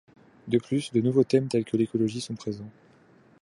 [0.47, 2.71] De plus, de nouveaux thèmes tels que l'écologie sont présents.